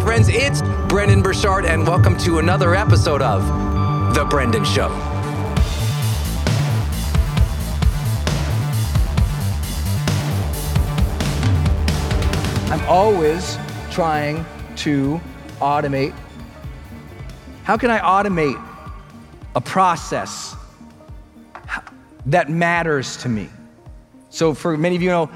[0.00, 0.28] friends.
[0.28, 3.44] It's Brendon Burchard, and welcome to another episode of
[4.12, 4.88] The Brendon Show.
[12.72, 13.56] I'm always
[13.92, 14.44] trying
[14.78, 15.20] to
[15.60, 16.12] automate.
[17.62, 18.60] How can I automate
[19.54, 20.56] a process
[22.26, 23.48] that matters to me?
[24.30, 25.30] So, for many of you know,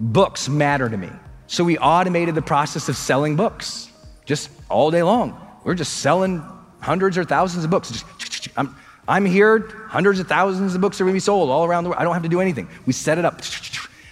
[0.00, 1.10] books matter to me.
[1.48, 3.89] So, we automated the process of selling books
[4.30, 5.36] just all day long.
[5.64, 6.40] We're just selling
[6.78, 7.90] hundreds or thousands of books.
[7.90, 8.76] Just, I'm,
[9.08, 9.58] I'm here,
[9.88, 12.00] hundreds of thousands of books are going to be sold all around the world.
[12.00, 12.68] I don't have to do anything.
[12.86, 13.42] We set it up.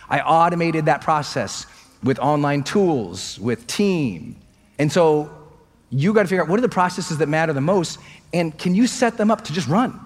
[0.09, 1.67] I automated that process
[2.03, 4.35] with online tools, with team.
[4.81, 5.31] And so
[5.91, 8.01] you got to figure out what are the processes that matter the most,
[8.35, 10.01] and can you set them up to just run?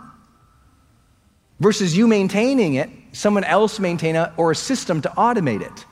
[1.58, 5.86] Versus you maintaining it, someone else maintain it, or a system to automate it.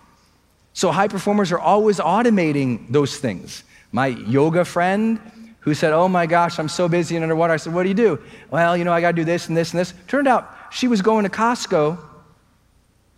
[0.75, 3.65] So high performers are always automating those things.
[3.93, 5.21] My yoga friend
[5.61, 7.53] who said, Oh my gosh, I'm so busy and underwater.
[7.53, 8.21] I said, What do you do?
[8.51, 9.95] Well, you know, I got to do this and this and this.
[10.07, 11.99] Turned out she was going to Costco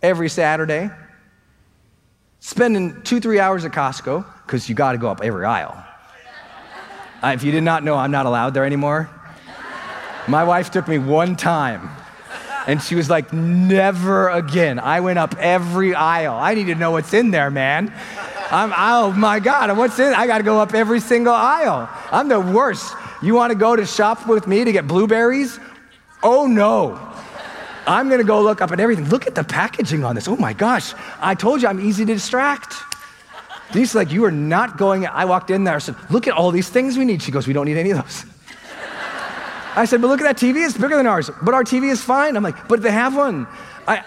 [0.01, 0.89] every Saturday,
[2.39, 5.83] spending two, three hours at Costco, because you got to go up every aisle.
[7.23, 9.09] Uh, if you did not know, I'm not allowed there anymore.
[10.27, 11.89] My wife took me one time.
[12.65, 14.79] And she was like, never again.
[14.79, 16.35] I went up every aisle.
[16.35, 17.93] I need to know what's in there, man.
[18.51, 20.13] I'm, oh my God, what's in?
[20.13, 21.89] I got to go up every single aisle.
[22.11, 22.95] I'm the worst.
[23.21, 25.59] You want to go to shop with me to get blueberries?
[26.21, 26.99] Oh no.
[27.85, 29.09] I'm going to go look up at everything.
[29.09, 30.27] Look at the packaging on this.
[30.27, 30.93] Oh my gosh.
[31.19, 32.75] I told you I'm easy to distract.
[33.71, 35.05] Denise's like, You are not going.
[35.05, 35.75] I walked in there.
[35.75, 37.21] I said, Look at all these things we need.
[37.21, 38.25] She goes, We don't need any of those.
[39.75, 40.63] I said, But look at that TV.
[40.65, 41.29] It's bigger than ours.
[41.41, 42.37] But our TV is fine.
[42.37, 43.47] I'm like, But they have one.
[43.87, 44.03] I,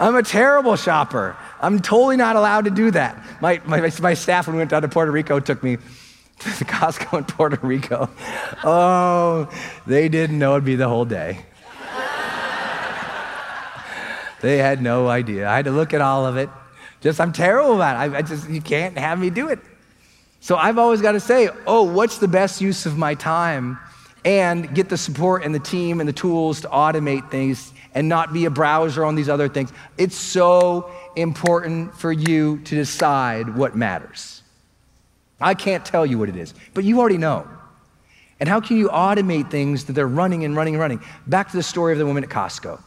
[0.00, 1.36] I'm a terrible shopper.
[1.60, 3.22] I'm totally not allowed to do that.
[3.42, 5.76] My, my, my staff, when we went down to Puerto Rico, took me
[6.38, 8.08] to the Costco in Puerto Rico.
[8.64, 9.52] Oh,
[9.86, 11.44] they didn't know it'd be the whole day.
[14.40, 15.46] they had no idea.
[15.46, 16.48] I had to look at all of it.
[17.02, 18.14] Just, I'm terrible at it.
[18.14, 19.58] I, I just, you can't have me do it.
[20.40, 23.78] So I've always got to say, oh, what's the best use of my time?
[24.24, 28.32] And get the support and the team and the tools to automate things and not
[28.32, 29.72] be a browser on these other things.
[29.96, 34.42] It's so important for you to decide what matters.
[35.40, 37.48] I can't tell you what it is, but you already know.
[38.38, 41.00] And how can you automate things that they're running and running and running?
[41.26, 42.80] Back to the story of the woman at Costco.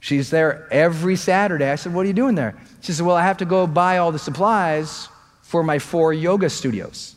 [0.00, 1.68] She's there every Saturday.
[1.68, 2.56] I said, What are you doing there?
[2.80, 5.08] She said, Well, I have to go buy all the supplies
[5.42, 7.16] for my four yoga studios.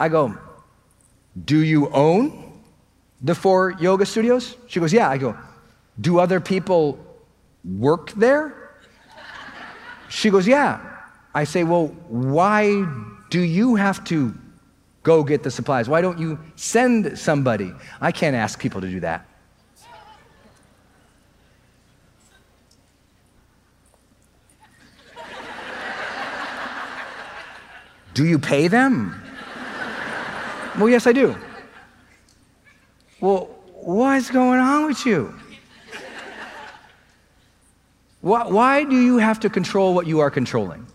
[0.00, 0.36] I go,
[1.42, 2.60] Do you own
[3.20, 4.56] the four yoga studios?
[4.68, 5.10] She goes, Yeah.
[5.10, 5.36] I go,
[6.00, 6.98] Do other people
[7.64, 8.70] work there?
[10.08, 10.80] She goes, Yeah.
[11.34, 12.86] I say, Well, why
[13.30, 14.34] do you have to
[15.02, 15.88] go get the supplies?
[15.88, 17.72] Why don't you send somebody?
[18.00, 19.26] I can't ask people to do that.
[28.14, 29.23] do you pay them?
[30.78, 31.36] Well, yes, I do.
[33.20, 35.34] Well, what's going on with you?
[38.20, 40.86] Why, why, do you have to control what you are controlling?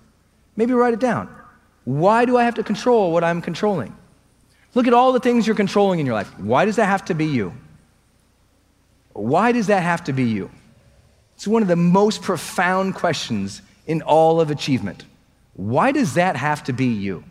[0.55, 1.29] Maybe write it down.
[1.85, 3.95] Why do I have to control what I'm controlling?
[4.73, 6.27] Look at all the things you're controlling in your life.
[6.39, 7.53] Why does that have to be you?
[9.13, 10.49] Why does that have to be you?
[11.35, 15.05] It's one of the most profound questions in all of achievement.
[15.53, 17.23] Why does that have to be you?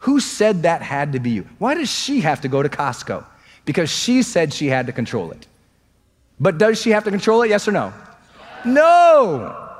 [0.00, 1.48] Who said that had to be you?
[1.58, 3.24] Why does she have to go to Costco?
[3.66, 5.46] because she said she had to control it.
[6.40, 7.50] But does she have to control it?
[7.50, 7.92] Yes or no?
[8.64, 9.70] No.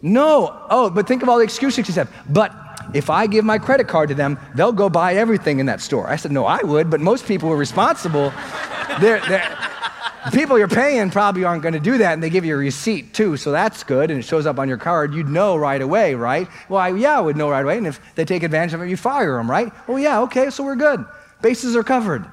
[0.00, 0.66] No.
[0.68, 2.08] Oh, but think of all the excuses she said.
[2.28, 2.52] But
[2.94, 6.08] if I give my credit card to them, they'll go buy everything in that store.
[6.08, 8.32] I said, no, I would, but most people are responsible,
[9.00, 9.58] they're, they're,
[10.30, 13.14] people you're paying probably aren't going to do that, and they give you a receipt
[13.14, 15.14] too, so that's good, and it shows up on your card.
[15.14, 16.48] You'd know right away, right?
[16.68, 18.88] Well, I, yeah, I would know right away, and if they take advantage of it,
[18.88, 19.72] you fire them, right?
[19.88, 21.04] Oh, yeah, okay, so we're good.
[21.40, 22.24] Bases are covered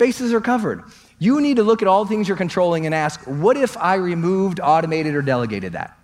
[0.00, 0.82] bases are covered.
[1.20, 3.96] You need to look at all the things you're controlling and ask, what if I
[3.96, 5.96] removed, automated, or delegated that?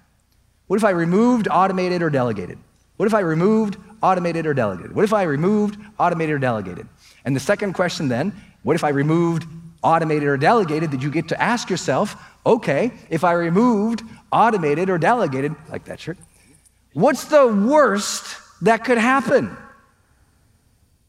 [0.66, 2.58] What if I removed, automated, or delegated?
[2.98, 4.94] What if I removed, automated, or delegated?
[4.94, 6.86] What if I removed, automated, or delegated?
[7.24, 9.46] And the second question then, what if I removed,
[9.86, 10.90] automated, or delegated?
[10.90, 14.02] that you get to ask yourself, okay, if I removed,
[14.32, 16.18] automated, or delegated, like that shirt,
[16.92, 19.56] what's the worst that could happen?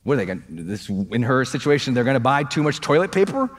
[0.03, 2.79] What are they going to, this, in her situation, they're going to buy too much
[2.79, 3.49] toilet paper?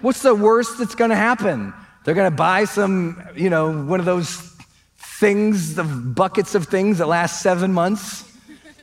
[0.00, 1.72] What's the worst that's going to happen?
[2.04, 4.56] They're going to buy some, you know, one of those
[4.98, 8.24] things, the buckets of things that last seven months.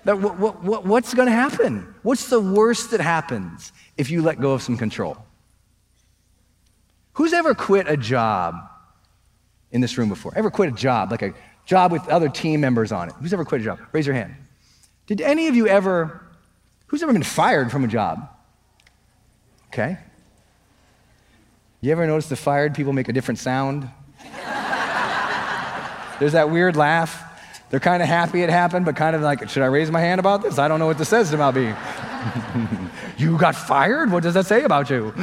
[0.05, 1.93] That, what, what, what's going to happen?
[2.03, 5.17] What's the worst that happens if you let go of some control?
[7.13, 8.55] Who's ever quit a job
[9.71, 10.33] in this room before?
[10.35, 11.33] Ever quit a job, like a
[11.65, 13.15] job with other team members on it?
[13.19, 13.79] Who's ever quit a job?
[13.91, 14.35] Raise your hand.
[15.05, 16.21] Did any of you ever,
[16.87, 18.29] who's ever been fired from a job?
[19.67, 19.97] Okay.
[21.81, 23.89] You ever notice the fired people make a different sound?
[26.19, 27.21] There's that weird laugh.
[27.69, 30.19] They're kind of happy it happened, but kind of like, should I raise my hand
[30.19, 30.59] about this?
[30.59, 31.73] I don't know what this says about me.
[33.17, 34.11] You got fired?
[34.11, 35.13] What does that say about you?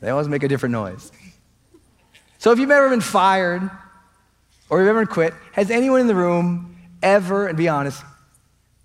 [0.00, 1.10] they always make a different noise.
[2.38, 3.70] So if you've ever been fired
[4.68, 8.02] or you've ever quit, has anyone in the room ever, and be honest,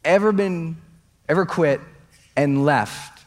[0.03, 0.77] ever been,
[1.29, 1.79] ever quit
[2.35, 3.23] and left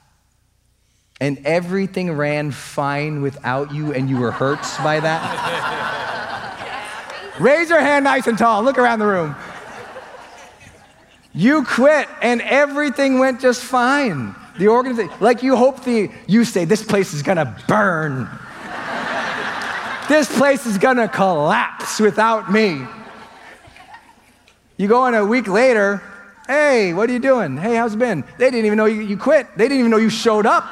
[1.20, 5.94] and everything ran fine without you and you were hurt by that?
[7.40, 8.62] Raise your hand nice and tall.
[8.62, 9.34] Look around the room.
[11.38, 14.34] You quit and everything went just fine.
[14.58, 18.28] The organization, like you hope the, you say, this place is gonna burn.
[20.08, 22.84] this place is gonna collapse without me.
[24.78, 26.02] You go in a week later
[26.48, 27.58] Hey, what are you doing?
[27.58, 28.24] Hey, how's it been?
[28.38, 29.46] They didn't even know you, you quit.
[29.54, 30.64] They didn't even know you showed up.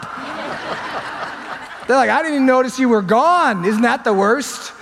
[1.87, 3.63] They're like, I didn't even notice you were gone.
[3.67, 4.73] Isn't that the worst?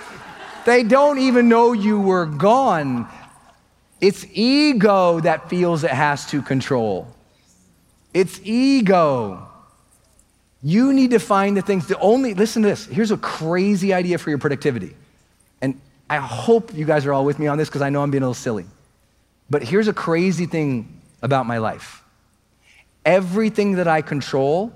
[0.65, 3.09] They don't even know you were gone.
[4.01, 7.07] It's ego that feels it has to control.
[8.13, 9.47] It's ego.
[10.61, 12.85] You need to find the things, the only, listen to this.
[12.85, 14.95] Here's a crazy idea for your productivity.
[15.61, 18.11] And I hope you guys are all with me on this because I know I'm
[18.11, 18.65] being a little silly.
[19.49, 22.01] But here's a crazy thing about my life
[23.05, 24.73] everything that I control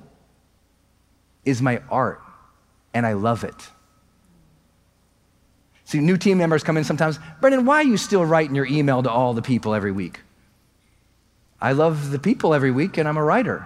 [1.44, 2.22] is my art,
[2.94, 3.70] and I love it.
[5.89, 7.17] See, new team members come in sometimes.
[7.41, 10.19] Brendon, why are you still writing your email to all the people every week?
[11.60, 13.65] I love the people every week, and I'm a writer.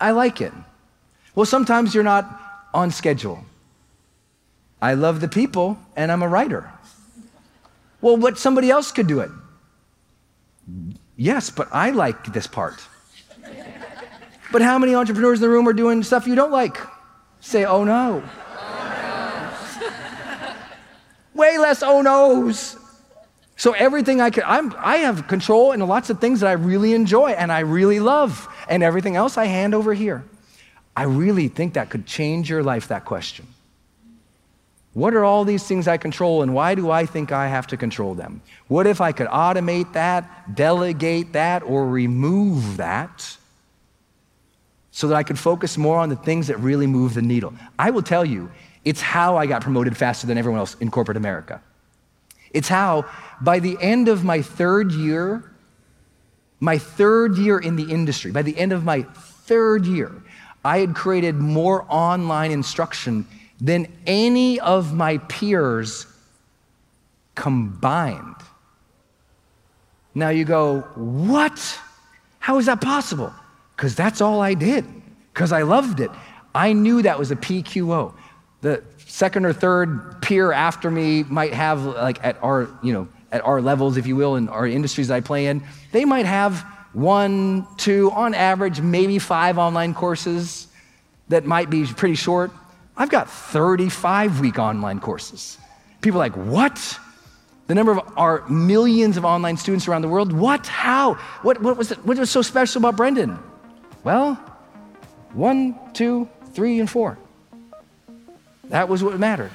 [0.00, 0.54] I like it.
[1.34, 2.24] Well, sometimes you're not
[2.72, 3.44] on schedule.
[4.80, 6.70] I love the people, and I'm a writer.
[8.00, 9.30] Well, what somebody else could do it.
[11.18, 12.80] Yes, but I like this part.
[14.50, 16.78] But how many entrepreneurs in the room are doing stuff you don't like?
[17.40, 18.22] Say, oh no.
[21.34, 22.76] Way less oh no's.
[23.56, 26.94] So everything I can, I'm, I have control in lots of things that I really
[26.94, 30.24] enjoy and I really love, and everything else I hand over here.
[30.96, 33.46] I really think that could change your life, that question.
[34.94, 37.76] What are all these things I control, and why do I think I have to
[37.76, 38.42] control them?
[38.68, 43.38] What if I could automate that, delegate that, or remove that
[44.90, 47.54] so that I could focus more on the things that really move the needle?
[47.78, 48.50] I will tell you,
[48.84, 51.60] it's how I got promoted faster than everyone else in corporate America.
[52.52, 53.06] It's how,
[53.40, 55.44] by the end of my third year,
[56.60, 60.12] my third year in the industry, by the end of my third year,
[60.64, 63.26] I had created more online instruction
[63.60, 66.06] than any of my peers
[67.34, 68.36] combined.
[70.14, 71.80] Now you go, what?
[72.38, 73.32] How is that possible?
[73.74, 74.84] Because that's all I did,
[75.32, 76.10] because I loved it.
[76.54, 78.14] I knew that was a PQO.
[78.62, 83.44] The second or third peer after me might have, like at our, you know, at
[83.44, 86.60] our levels, if you will, in our industries I play in, they might have
[86.92, 90.68] one, two, on average, maybe five online courses
[91.28, 92.52] that might be pretty short.
[92.96, 95.58] I've got 35 week online courses.
[96.00, 96.98] People are like, what?
[97.66, 100.32] The number of our millions of online students around the world?
[100.32, 100.66] What?
[100.66, 101.14] How?
[101.42, 103.38] What, what, was, it, what was so special about Brendon?
[104.04, 104.34] Well,
[105.32, 107.18] one, two, three, and four.
[108.72, 109.50] That was what mattered.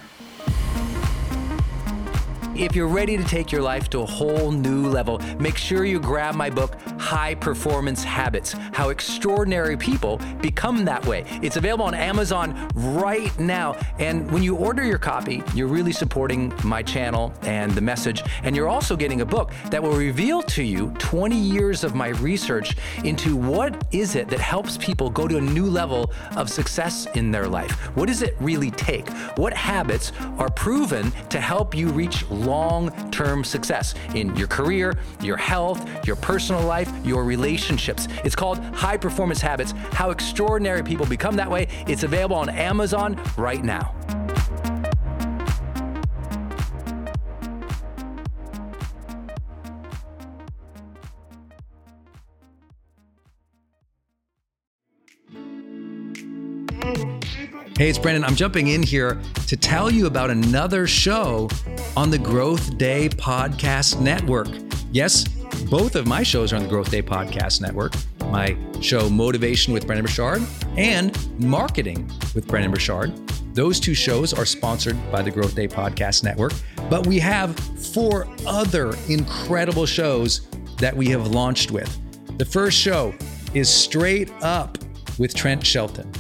[2.57, 5.99] If you're ready to take your life to a whole new level, make sure you
[5.99, 11.23] grab my book, High Performance Habits How Extraordinary People Become That Way.
[11.43, 13.75] It's available on Amazon right now.
[13.99, 18.23] And when you order your copy, you're really supporting my channel and the message.
[18.41, 22.07] And you're also getting a book that will reveal to you 20 years of my
[22.07, 27.05] research into what is it that helps people go to a new level of success
[27.13, 27.71] in their life.
[27.95, 29.07] What does it really take?
[29.37, 35.37] What habits are proven to help you reach long term success in your career, your
[35.37, 38.07] health, your personal life, your relationships.
[38.23, 41.67] It's called High Performance Habits How Extraordinary People Become That Way.
[41.87, 43.93] It's available on Amazon right now.
[57.77, 58.23] Hey, it's Brendon.
[58.23, 61.47] I'm jumping in here to tell you about another show
[61.95, 64.47] on the Growth Day Podcast Network.
[64.91, 65.27] Yes,
[65.69, 67.93] both of my shows are on the Growth Day Podcast Network.
[68.31, 70.41] My show, Motivation with Brendon Burchard,
[70.75, 73.15] and Marketing with Brendon Burchard.
[73.53, 76.53] Those two shows are sponsored by the Growth Day Podcast Network,
[76.89, 80.47] but we have four other incredible shows
[80.79, 81.95] that we have launched with.
[82.39, 83.13] The first show
[83.53, 84.79] is Straight Up
[85.19, 86.11] with Trent Shelton.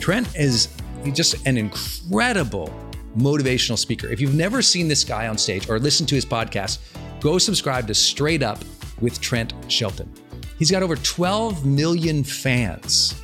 [0.00, 0.68] Trent is
[1.12, 2.74] just an incredible
[3.16, 4.08] motivational speaker.
[4.08, 6.78] If you've never seen this guy on stage or listened to his podcast,
[7.20, 8.58] go subscribe to Straight Up
[9.00, 10.10] with Trent Shelton.
[10.58, 13.20] He's got over 12 million fans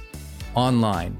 [0.54, 1.16] online.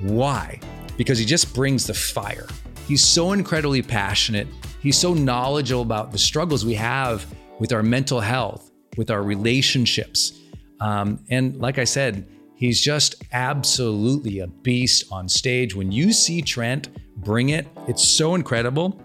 [0.00, 0.60] Why?
[0.96, 2.46] Because he just brings the fire.
[2.86, 4.46] He's so incredibly passionate.
[4.80, 7.26] He's so knowledgeable about the struggles we have
[7.58, 10.40] with our mental health, with our relationships.
[10.80, 12.26] Um, and like I said,
[12.60, 15.74] He's just absolutely a beast on stage.
[15.74, 19.00] When you see Trent bring it, it's so incredible.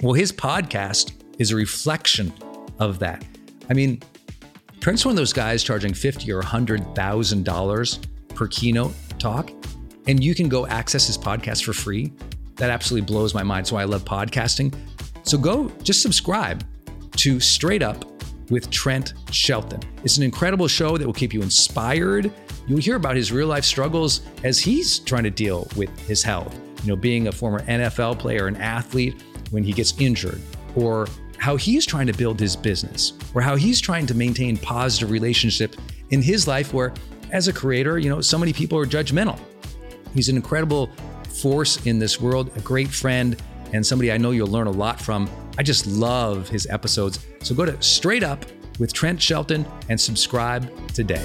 [0.00, 2.32] Well, his podcast is a reflection
[2.78, 3.22] of that.
[3.68, 4.02] I mean,
[4.80, 7.98] Trent's one of those guys charging fifty or hundred thousand dollars
[8.34, 9.50] per keynote talk,
[10.08, 12.14] and you can go access his podcast for free.
[12.54, 13.68] That absolutely blows my mind.
[13.68, 14.74] Why I love podcasting.
[15.22, 16.64] So go just subscribe
[17.16, 18.06] to Straight Up
[18.50, 19.80] with Trent Shelton.
[20.02, 22.32] It's an incredible show that will keep you inspired.
[22.66, 26.54] You'll hear about his real life struggles as he's trying to deal with his health.
[26.82, 30.40] You know, being a former NFL player and athlete when he gets injured,
[30.74, 31.06] or
[31.38, 35.76] how he's trying to build his business, or how he's trying to maintain positive relationship
[36.10, 36.92] in his life where
[37.30, 39.38] as a creator, you know, so many people are judgmental.
[40.14, 40.90] He's an incredible
[41.40, 43.40] force in this world, a great friend,
[43.72, 45.28] and somebody I know you'll learn a lot from.
[45.58, 47.24] I just love his episodes.
[47.42, 48.44] So go to Straight Up
[48.78, 51.24] with Trent Shelton and subscribe today.